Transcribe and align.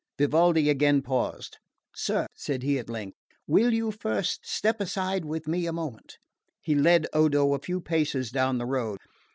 Vivaldi 0.17 0.67
again 0.67 1.03
paused. 1.03 1.59
"Sir," 1.93 2.23
he 2.33 2.35
said 2.35 2.63
at 2.63 2.89
length, 2.89 3.15
"will 3.45 3.71
you 3.71 3.91
first 3.91 4.47
step 4.49 4.81
aside 4.81 5.25
with 5.25 5.47
me 5.47 5.67
a 5.67 5.71
moment?" 5.71 6.17
he 6.59 6.73
led 6.73 7.05
Odo 7.13 7.53
a 7.53 7.59
few 7.59 7.79
paces 7.79 8.31
down 8.31 8.57
the 8.57 8.65
road. 8.65 8.97